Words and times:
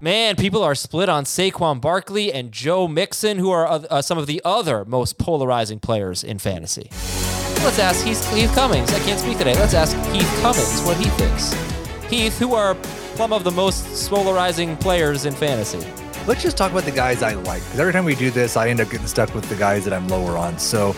Man, 0.00 0.36
people 0.36 0.62
are 0.62 0.76
split 0.76 1.08
on 1.08 1.24
Saquon 1.24 1.80
Barkley 1.80 2.32
and 2.32 2.52
Joe 2.52 2.86
Mixon, 2.86 3.38
who 3.38 3.50
are 3.50 3.66
uh, 3.66 4.00
some 4.00 4.16
of 4.16 4.28
the 4.28 4.40
other 4.44 4.84
most 4.84 5.18
polarizing 5.18 5.80
players 5.80 6.22
in 6.22 6.38
fantasy. 6.38 6.88
Let's 7.64 7.80
ask 7.80 8.06
Heath, 8.06 8.32
Heath 8.32 8.54
Cummings. 8.54 8.92
I 8.92 9.00
can't 9.00 9.18
speak 9.18 9.38
today. 9.38 9.54
Let's 9.54 9.74
ask 9.74 9.96
Heath 10.12 10.38
Cummings 10.40 10.82
what 10.82 10.96
he 10.98 11.10
thinks. 11.10 11.52
Heath, 12.08 12.38
who 12.38 12.54
are 12.54 12.76
some 13.16 13.32
of 13.32 13.42
the 13.42 13.50
most 13.50 14.08
polarizing 14.08 14.76
players 14.76 15.24
in 15.24 15.34
fantasy? 15.34 15.84
Let's 16.28 16.44
just 16.44 16.56
talk 16.56 16.70
about 16.70 16.84
the 16.84 16.92
guys 16.92 17.24
I 17.24 17.32
like. 17.32 17.64
Because 17.64 17.80
every 17.80 17.92
time 17.92 18.04
we 18.04 18.14
do 18.14 18.30
this, 18.30 18.56
I 18.56 18.68
end 18.68 18.80
up 18.80 18.90
getting 18.90 19.08
stuck 19.08 19.34
with 19.34 19.48
the 19.48 19.56
guys 19.56 19.82
that 19.84 19.92
I'm 19.92 20.06
lower 20.06 20.36
on. 20.38 20.60
So, 20.60 20.94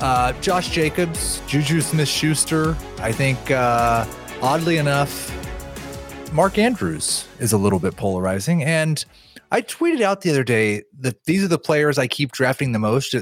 uh, 0.00 0.32
Josh 0.40 0.70
Jacobs, 0.70 1.42
Juju 1.46 1.82
Smith 1.82 2.08
Schuster, 2.08 2.74
I 3.00 3.12
think, 3.12 3.50
uh, 3.50 4.06
oddly 4.40 4.78
enough, 4.78 5.30
Mark 6.32 6.58
Andrews 6.58 7.26
is 7.40 7.52
a 7.52 7.58
little 7.58 7.80
bit 7.80 7.96
polarizing. 7.96 8.62
And 8.62 9.04
I 9.50 9.62
tweeted 9.62 10.00
out 10.00 10.20
the 10.20 10.30
other 10.30 10.44
day 10.44 10.84
that 11.00 11.24
these 11.24 11.42
are 11.42 11.48
the 11.48 11.58
players 11.58 11.98
I 11.98 12.06
keep 12.06 12.30
drafting 12.30 12.70
the 12.70 12.78
most. 12.78 13.14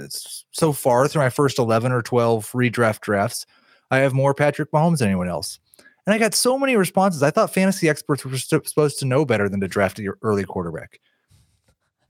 So 0.51 0.73
far 0.73 1.09
through 1.09 1.23
my 1.23 1.31
first 1.31 1.59
11 1.59 1.91
or 1.91 2.03
12 2.03 2.53
redraft 2.53 3.01
drafts, 3.01 3.47
I 3.91 3.99
have 3.99 4.13
more 4.13 4.35
Patrick 4.35 4.71
Mahomes 4.73 4.99
than 4.99 5.09
anyone 5.09 5.29
else. 5.29 5.59
And 6.07 6.15
I 6.15 6.19
got 6.19 6.35
so 6.35 6.59
many 6.59 6.77
responses. 6.77 7.23
I 7.23 7.31
thought 7.31 7.53
fantasy 7.53 7.89
experts 7.89 8.25
were 8.25 8.37
supposed 8.37 8.99
to 8.99 9.07
know 9.07 9.25
better 9.25 9.49
than 9.49 9.61
to 9.61 9.69
draft 9.69 9.99
your 9.99 10.19
early 10.23 10.45
quarterback. 10.45 11.01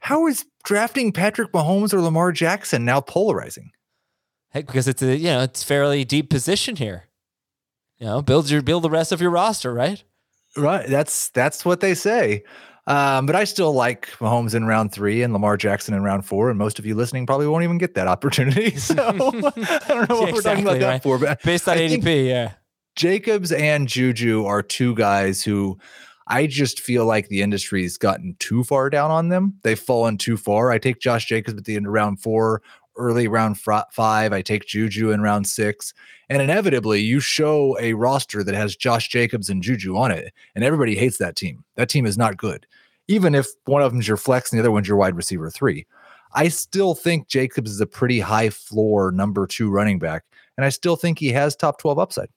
How 0.00 0.26
is 0.26 0.44
drafting 0.64 1.12
Patrick 1.12 1.52
Mahomes 1.52 1.94
or 1.94 2.00
Lamar 2.00 2.32
Jackson 2.32 2.84
now 2.84 3.00
polarizing? 3.00 3.70
Heck, 4.50 4.66
because 4.66 4.88
it's 4.88 5.02
a 5.02 5.16
you 5.16 5.28
know 5.28 5.42
it's 5.42 5.62
fairly 5.62 6.04
deep 6.04 6.30
position 6.30 6.76
here. 6.76 7.08
You 7.98 8.06
know, 8.06 8.22
build 8.22 8.50
your 8.50 8.62
build 8.62 8.84
the 8.84 8.90
rest 8.90 9.12
of 9.12 9.20
your 9.20 9.30
roster, 9.30 9.74
right? 9.74 10.02
Right. 10.56 10.88
That's 10.88 11.30
that's 11.30 11.64
what 11.64 11.80
they 11.80 11.94
say. 11.94 12.42
Um, 12.86 13.26
but 13.26 13.36
I 13.36 13.44
still 13.44 13.74
like 13.74 14.08
Mahomes 14.12 14.54
in 14.54 14.64
round 14.64 14.92
three 14.92 15.22
and 15.22 15.34
Lamar 15.34 15.58
Jackson 15.58 15.92
in 15.92 16.02
round 16.02 16.24
four. 16.24 16.48
And 16.48 16.58
most 16.58 16.78
of 16.78 16.86
you 16.86 16.94
listening 16.94 17.26
probably 17.26 17.46
won't 17.46 17.62
even 17.62 17.76
get 17.76 17.94
that 17.94 18.08
opportunity. 18.08 18.70
So 18.78 18.94
I 18.96 19.12
don't 19.12 20.08
know 20.08 20.16
what 20.16 20.28
yeah, 20.28 20.32
we're 20.32 20.38
exactly, 20.38 20.42
talking 20.42 20.62
about 20.64 20.72
right? 20.72 20.80
that 20.80 21.02
for. 21.02 21.18
But 21.18 21.42
based 21.42 21.68
on 21.68 21.76
I 21.76 21.80
ADP, 21.82 22.28
yeah. 22.28 22.52
Jacobs 22.96 23.52
and 23.52 23.86
Juju 23.86 24.46
are 24.46 24.62
two 24.62 24.94
guys 24.94 25.42
who 25.42 25.78
I 26.28 26.46
just 26.46 26.80
feel 26.80 27.04
like 27.04 27.28
the 27.28 27.42
industry's 27.42 27.98
gotten 27.98 28.36
too 28.38 28.64
far 28.64 28.88
down 28.88 29.10
on 29.10 29.28
them. 29.28 29.58
They've 29.62 29.78
fallen 29.78 30.16
too 30.16 30.36
far. 30.36 30.70
I 30.70 30.78
take 30.78 31.00
Josh 31.00 31.26
Jacobs 31.26 31.58
at 31.58 31.64
the 31.64 31.76
end 31.76 31.86
of 31.86 31.92
round 31.92 32.20
four, 32.20 32.62
early 32.98 33.28
round 33.28 33.58
five. 33.58 34.32
I 34.32 34.42
take 34.42 34.66
Juju 34.66 35.10
in 35.10 35.20
round 35.20 35.46
six. 35.46 35.94
And 36.28 36.42
inevitably, 36.42 37.00
you 37.00 37.20
show 37.20 37.78
a 37.80 37.94
roster 37.94 38.44
that 38.44 38.54
has 38.54 38.76
Josh 38.76 39.08
Jacobs 39.08 39.48
and 39.48 39.62
Juju 39.62 39.96
on 39.96 40.10
it, 40.10 40.32
and 40.54 40.62
everybody 40.62 40.94
hates 40.94 41.18
that 41.18 41.36
team. 41.36 41.64
That 41.76 41.88
team 41.88 42.04
is 42.04 42.18
not 42.18 42.36
good. 42.36 42.66
Even 43.06 43.34
if 43.34 43.46
one 43.64 43.82
of 43.82 43.92
them's 43.92 44.06
your 44.06 44.18
flex 44.18 44.52
and 44.52 44.58
the 44.58 44.62
other 44.62 44.70
one's 44.70 44.88
your 44.88 44.98
wide 44.98 45.16
receiver 45.16 45.50
three. 45.50 45.86
I 46.34 46.48
still 46.48 46.94
think 46.94 47.28
Jacobs 47.28 47.70
is 47.70 47.80
a 47.80 47.86
pretty 47.86 48.20
high 48.20 48.50
floor 48.50 49.10
number 49.10 49.46
two 49.46 49.70
running 49.70 49.98
back, 49.98 50.24
and 50.58 50.66
I 50.66 50.68
still 50.68 50.96
think 50.96 51.18
he 51.18 51.32
has 51.32 51.56
top 51.56 51.78
12 51.78 51.98
upside. 51.98 52.28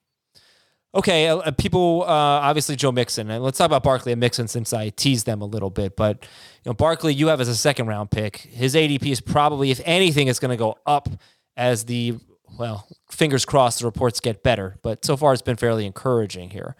Okay, 0.93 1.29
uh, 1.29 1.37
uh 1.37 1.51
people 1.51 2.03
uh, 2.03 2.05
obviously 2.05 2.75
Joe 2.75 2.91
Mixon, 2.91 3.29
and 3.31 3.43
let's 3.43 3.57
talk 3.57 3.65
about 3.65 3.83
Barkley 3.83 4.11
and 4.11 4.19
Mixon 4.19 4.47
since 4.47 4.73
I 4.73 4.89
teased 4.89 5.25
them 5.25 5.41
a 5.41 5.45
little 5.45 5.69
bit. 5.69 5.95
But 5.95 6.23
you 6.63 6.69
know, 6.69 6.73
Barkley, 6.73 7.13
you 7.13 7.27
have 7.27 7.39
as 7.39 7.47
a 7.47 7.55
second 7.55 7.87
round 7.87 8.11
pick. 8.11 8.37
His 8.37 8.75
ADP 8.75 9.09
is 9.09 9.21
probably, 9.21 9.71
if 9.71 9.79
anything, 9.85 10.27
is 10.27 10.39
going 10.39 10.51
to 10.51 10.57
go 10.57 10.75
up 10.85 11.07
as 11.55 11.85
the 11.85 12.15
well, 12.57 12.87
fingers 13.09 13.45
crossed 13.45 13.79
the 13.79 13.85
reports 13.85 14.19
get 14.19 14.43
better. 14.43 14.77
But 14.81 15.05
so 15.05 15.15
far, 15.17 15.33
it's 15.33 15.41
been 15.41 15.55
fairly 15.55 15.85
encouraging 15.85 16.49
here. 16.49 16.75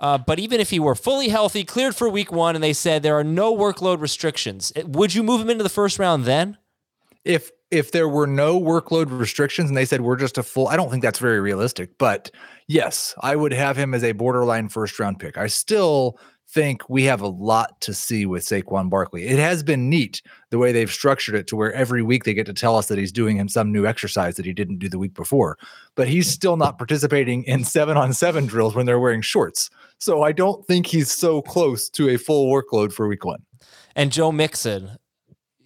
Uh, 0.00 0.18
but 0.18 0.38
even 0.38 0.60
if 0.60 0.70
he 0.70 0.78
were 0.78 0.94
fully 0.94 1.28
healthy, 1.28 1.64
cleared 1.64 1.96
for 1.96 2.08
week 2.08 2.30
one, 2.30 2.54
and 2.54 2.62
they 2.62 2.72
said 2.72 3.02
there 3.02 3.18
are 3.18 3.24
no 3.24 3.56
workload 3.56 4.00
restrictions, 4.00 4.72
would 4.84 5.14
you 5.14 5.22
move 5.22 5.40
him 5.40 5.48
into 5.48 5.62
the 5.62 5.70
first 5.70 5.98
round 5.98 6.24
then? 6.24 6.58
If 7.24 7.50
if 7.70 7.92
there 7.92 8.08
were 8.08 8.26
no 8.26 8.60
workload 8.60 9.16
restrictions 9.18 9.68
and 9.68 9.76
they 9.76 9.84
said 9.84 10.00
we're 10.00 10.16
just 10.16 10.38
a 10.38 10.42
full, 10.42 10.68
I 10.68 10.76
don't 10.76 10.90
think 10.90 11.02
that's 11.02 11.18
very 11.18 11.40
realistic. 11.40 11.98
But 11.98 12.30
yes, 12.68 13.14
I 13.20 13.36
would 13.36 13.52
have 13.52 13.76
him 13.76 13.94
as 13.94 14.04
a 14.04 14.12
borderline 14.12 14.68
first 14.68 14.98
round 14.98 15.18
pick. 15.18 15.36
I 15.36 15.48
still 15.48 16.18
think 16.48 16.88
we 16.88 17.02
have 17.02 17.20
a 17.20 17.28
lot 17.28 17.80
to 17.80 17.92
see 17.92 18.24
with 18.24 18.44
Saquon 18.44 18.88
Barkley. 18.88 19.26
It 19.26 19.38
has 19.38 19.64
been 19.64 19.90
neat 19.90 20.22
the 20.50 20.58
way 20.58 20.70
they've 20.70 20.90
structured 20.90 21.34
it 21.34 21.48
to 21.48 21.56
where 21.56 21.72
every 21.72 22.02
week 22.02 22.22
they 22.22 22.34
get 22.34 22.46
to 22.46 22.54
tell 22.54 22.76
us 22.76 22.86
that 22.86 22.98
he's 22.98 23.10
doing 23.10 23.36
him 23.36 23.48
some 23.48 23.72
new 23.72 23.84
exercise 23.84 24.36
that 24.36 24.46
he 24.46 24.52
didn't 24.52 24.78
do 24.78 24.88
the 24.88 24.98
week 24.98 25.12
before. 25.12 25.58
But 25.96 26.08
he's 26.08 26.30
still 26.30 26.56
not 26.56 26.78
participating 26.78 27.42
in 27.44 27.64
seven 27.64 27.96
on 27.96 28.12
seven 28.12 28.46
drills 28.46 28.76
when 28.76 28.86
they're 28.86 29.00
wearing 29.00 29.22
shorts. 29.22 29.70
So 29.98 30.22
I 30.22 30.30
don't 30.32 30.64
think 30.66 30.86
he's 30.86 31.10
so 31.10 31.42
close 31.42 31.90
to 31.90 32.10
a 32.10 32.16
full 32.16 32.50
workload 32.52 32.92
for 32.92 33.08
week 33.08 33.24
one. 33.24 33.42
And 33.96 34.12
Joe 34.12 34.30
Mixon, 34.30 34.98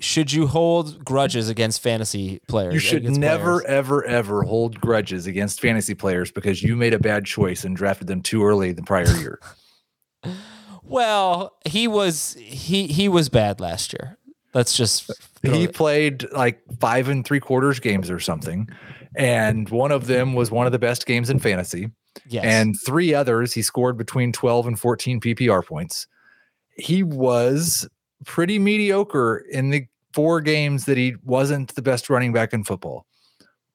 should 0.01 0.33
you 0.33 0.47
hold 0.47 1.05
grudges 1.05 1.49
against 1.49 1.83
fantasy 1.83 2.41
players? 2.49 2.75
You 2.75 2.81
should 2.81 3.05
never, 3.05 3.61
players? 3.61 3.65
ever, 3.67 4.05
ever 4.07 4.43
hold 4.43 4.81
grudges 4.81 5.27
against 5.27 5.61
fantasy 5.61 5.95
players 5.95 6.33
because 6.33 6.63
you 6.63 6.75
made 6.75 6.95
a 6.95 6.99
bad 6.99 7.27
choice 7.27 7.65
and 7.65 7.77
drafted 7.77 8.07
them 8.07 8.23
too 8.23 8.45
early 8.45 8.73
the 8.73 8.83
prior 8.83 9.15
year. 9.19 9.39
well, 10.83 11.57
he 11.67 11.87
was 11.87 12.35
he 12.41 12.87
he 12.87 13.09
was 13.09 13.29
bad 13.29 13.61
last 13.61 13.93
year. 13.93 14.17
Let's 14.55 14.77
just 14.77 15.11
he 15.43 15.69
played 15.69 16.31
like 16.33 16.61
five 16.81 17.09
and 17.09 17.25
three 17.25 17.41
quarters 17.41 17.79
games 17.79 18.11
or 18.11 18.19
something, 18.19 18.69
and 19.15 19.69
one 19.69 19.93
of 19.93 20.07
them 20.07 20.35
was 20.35 20.51
one 20.51 20.67
of 20.67 20.73
the 20.73 20.79
best 20.79 21.07
games 21.07 21.31
in 21.31 21.39
fantasy. 21.39 21.91
Yes. 22.27 22.45
And 22.45 22.75
three 22.85 23.15
others, 23.15 23.53
he 23.53 23.63
scored 23.63 23.97
between 23.97 24.33
12 24.33 24.67
and 24.67 24.81
14 24.81 25.21
PPR 25.21 25.65
points. 25.65 26.09
He 26.77 27.03
was 27.03 27.89
pretty 28.25 28.59
mediocre 28.59 29.39
in 29.51 29.71
the 29.71 29.87
four 30.13 30.41
games 30.41 30.85
that 30.87 30.97
he 30.97 31.15
wasn't 31.25 31.75
the 31.75 31.83
best 31.83 32.11
running 32.11 32.33
back 32.33 32.53
in 32.53 32.65
football. 32.65 33.07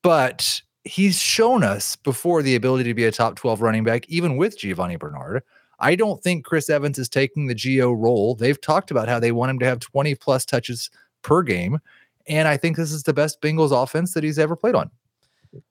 But 0.01 0.61
he's 0.83 1.19
shown 1.21 1.63
us 1.63 1.95
before 1.95 2.41
the 2.41 2.55
ability 2.55 2.85
to 2.85 2.93
be 2.93 3.05
a 3.05 3.11
top 3.11 3.35
12 3.35 3.61
running 3.61 3.83
back, 3.83 4.07
even 4.07 4.37
with 4.37 4.57
Giovani 4.57 4.97
Bernard. 4.97 5.43
I 5.79 5.95
don't 5.95 6.21
think 6.21 6.45
Chris 6.45 6.69
Evans 6.69 6.97
is 6.97 7.09
taking 7.09 7.47
the 7.47 7.55
Gio 7.55 7.95
role. 7.97 8.35
They've 8.35 8.59
talked 8.59 8.91
about 8.91 9.09
how 9.09 9.19
they 9.19 9.31
want 9.31 9.49
him 9.49 9.59
to 9.59 9.65
have 9.65 9.79
20 9.79 10.15
plus 10.15 10.45
touches 10.45 10.89
per 11.21 11.41
game. 11.41 11.79
And 12.27 12.47
I 12.47 12.57
think 12.57 12.77
this 12.77 12.91
is 12.91 13.03
the 13.03 13.13
best 13.13 13.41
Bengals 13.41 13.71
offense 13.71 14.13
that 14.13 14.23
he's 14.23 14.39
ever 14.39 14.55
played 14.55 14.75
on. 14.75 14.89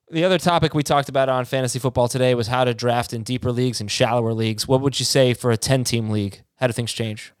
The 0.09 0.23
other 0.23 0.37
topic 0.37 0.73
we 0.73 0.83
talked 0.83 1.09
about 1.09 1.29
on 1.29 1.45
fantasy 1.45 1.79
football 1.79 2.07
today 2.07 2.35
was 2.35 2.47
how 2.47 2.63
to 2.63 2.73
draft 2.73 3.13
in 3.13 3.23
deeper 3.23 3.51
leagues 3.51 3.81
and 3.81 3.89
shallower 3.89 4.33
leagues. 4.33 4.67
What 4.67 4.81
would 4.81 4.99
you 4.99 5.05
say 5.05 5.33
for 5.33 5.51
a 5.51 5.57
10 5.57 5.83
team 5.83 6.09
league? 6.09 6.43
How 6.55 6.67
do 6.67 6.73
things 6.73 6.91
change? 6.91 7.33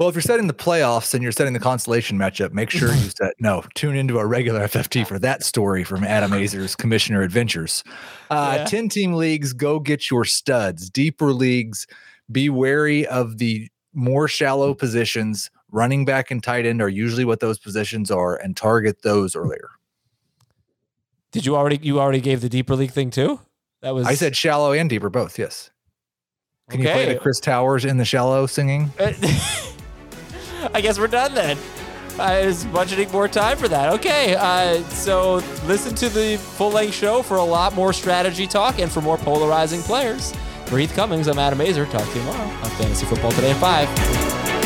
Well, 0.00 0.08
if 0.08 0.14
you're 0.14 0.22
setting 0.22 0.46
the 0.46 0.54
playoffs 0.54 1.12
and 1.12 1.22
you're 1.22 1.30
setting 1.30 1.52
the 1.52 1.60
constellation 1.60 2.16
matchup, 2.16 2.54
make 2.54 2.70
sure 2.70 2.88
you 2.88 3.10
set 3.18 3.34
no. 3.38 3.62
Tune 3.74 3.94
into 3.94 4.18
our 4.18 4.26
regular 4.26 4.60
FFT 4.60 5.06
for 5.06 5.18
that 5.18 5.44
story 5.44 5.84
from 5.84 6.04
Adam 6.04 6.30
Aizer's 6.30 6.74
Commissioner 6.74 7.20
Adventures. 7.20 7.84
Uh, 8.30 8.54
yeah. 8.56 8.64
Ten 8.64 8.88
team 8.88 9.12
leagues, 9.12 9.52
go 9.52 9.78
get 9.78 10.10
your 10.10 10.24
studs. 10.24 10.88
Deeper 10.88 11.34
leagues, 11.34 11.86
be 12.32 12.48
wary 12.48 13.06
of 13.08 13.36
the 13.36 13.68
more 13.92 14.26
shallow 14.26 14.72
positions. 14.72 15.50
Running 15.70 16.06
back 16.06 16.30
and 16.30 16.42
tight 16.42 16.64
end 16.64 16.80
are 16.80 16.88
usually 16.88 17.26
what 17.26 17.40
those 17.40 17.58
positions 17.58 18.10
are, 18.10 18.36
and 18.36 18.56
target 18.56 19.02
those 19.02 19.36
earlier. 19.36 19.68
Did 21.30 21.44
you 21.44 21.56
already 21.56 21.78
you 21.82 22.00
already 22.00 22.22
gave 22.22 22.40
the 22.40 22.48
deeper 22.48 22.74
league 22.74 22.92
thing 22.92 23.10
too? 23.10 23.38
That 23.82 23.94
was 23.94 24.06
I 24.06 24.14
said 24.14 24.34
shallow 24.34 24.72
and 24.72 24.88
deeper 24.88 25.10
both. 25.10 25.38
Yes. 25.38 25.70
Can 26.70 26.80
okay. 26.80 26.88
you 26.88 26.94
play 26.94 27.14
the 27.14 27.20
Chris 27.20 27.38
Towers 27.38 27.84
in 27.84 27.98
the 27.98 28.06
shallow 28.06 28.46
singing? 28.46 28.92
I 30.74 30.80
guess 30.80 30.98
we're 30.98 31.08
done 31.08 31.34
then. 31.34 31.56
I 32.18 32.44
was 32.46 32.64
budgeting 32.66 33.10
more 33.12 33.28
time 33.28 33.56
for 33.56 33.68
that. 33.68 33.92
Okay, 33.94 34.34
uh, 34.34 34.82
so 34.88 35.36
listen 35.66 35.94
to 35.96 36.08
the 36.08 36.36
full 36.36 36.70
length 36.70 36.94
show 36.94 37.22
for 37.22 37.38
a 37.38 37.44
lot 37.44 37.74
more 37.74 37.92
strategy 37.92 38.46
talk 38.46 38.78
and 38.78 38.90
for 38.90 39.00
more 39.00 39.16
polarizing 39.16 39.80
players. 39.82 40.34
Heath 40.68 40.94
Cummings, 40.94 41.26
I'm 41.26 41.38
Adam 41.38 41.58
Aizer. 41.58 41.90
Talk 41.90 42.08
to 42.08 42.18
you 42.18 42.24
tomorrow 42.24 42.48
on 42.48 42.70
Fantasy 42.70 43.06
Football 43.06 43.32
Today 43.32 43.50
at 43.50 43.56
5. 43.56 44.59